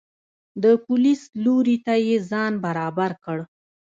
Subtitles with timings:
[0.63, 3.37] د پولیس لوري ته یې ځان برابر کړ.